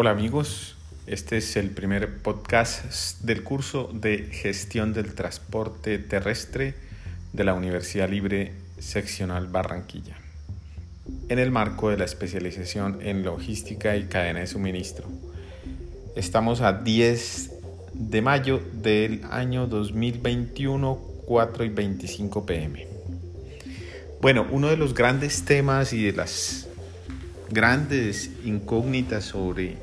[0.00, 0.76] Hola amigos,
[1.08, 6.74] este es el primer podcast del curso de gestión del transporte terrestre
[7.32, 10.16] de la Universidad Libre Seccional Barranquilla,
[11.28, 15.08] en el marco de la especialización en logística y cadena de suministro.
[16.14, 17.50] Estamos a 10
[17.92, 20.94] de mayo del año 2021,
[21.26, 22.86] 4 y 25 pm.
[24.20, 26.68] Bueno, uno de los grandes temas y de las
[27.50, 29.76] grandes incógnitas sobre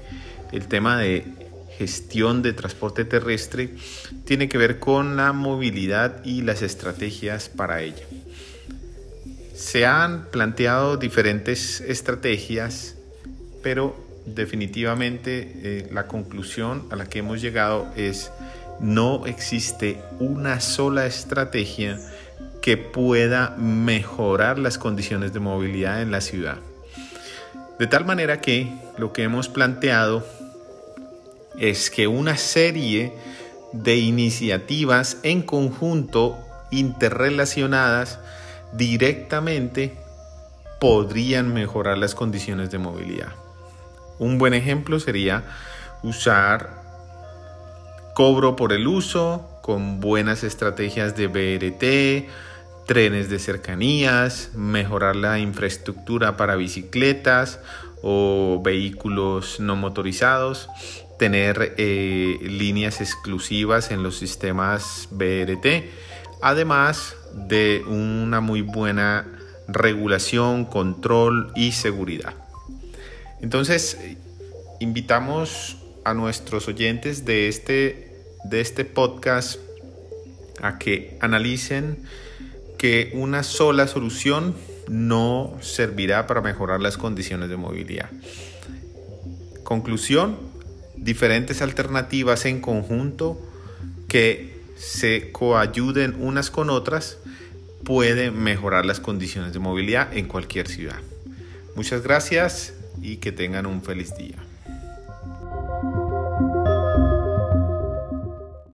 [0.51, 1.25] el tema de
[1.77, 3.69] gestión de transporte terrestre
[4.23, 8.05] tiene que ver con la movilidad y las estrategias para ella.
[9.53, 12.95] Se han planteado diferentes estrategias,
[13.61, 18.31] pero definitivamente eh, la conclusión a la que hemos llegado es
[18.79, 21.99] no existe una sola estrategia
[22.61, 26.57] que pueda mejorar las condiciones de movilidad en la ciudad.
[27.79, 30.25] De tal manera que lo que hemos planteado
[31.59, 33.13] es que una serie
[33.73, 36.37] de iniciativas en conjunto
[36.71, 38.19] interrelacionadas
[38.73, 39.97] directamente
[40.79, 43.33] podrían mejorar las condiciones de movilidad.
[44.19, 45.43] Un buen ejemplo sería
[46.03, 46.69] usar
[48.13, 52.29] cobro por el uso con buenas estrategias de BRT,
[52.85, 57.59] trenes de cercanías, mejorar la infraestructura para bicicletas
[58.01, 60.69] o vehículos no motorizados,
[61.17, 65.89] tener eh, líneas exclusivas en los sistemas BRT,
[66.41, 69.25] además de una muy buena
[69.67, 72.33] regulación, control y seguridad.
[73.41, 73.97] Entonces,
[74.79, 79.59] invitamos a nuestros oyentes de este, de este podcast
[80.61, 81.97] a que analicen
[82.77, 84.55] que una sola solución
[84.87, 88.09] no servirá para mejorar las condiciones de movilidad.
[89.63, 90.37] Conclusión,
[90.95, 93.39] diferentes alternativas en conjunto
[94.07, 97.17] que se coayuden unas con otras
[97.83, 100.99] pueden mejorar las condiciones de movilidad en cualquier ciudad.
[101.75, 104.44] Muchas gracias y que tengan un feliz día.